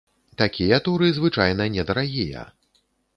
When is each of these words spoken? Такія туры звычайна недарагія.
Такія 0.41 0.79
туры 0.87 1.09
звычайна 1.17 1.67
недарагія. 1.75 2.43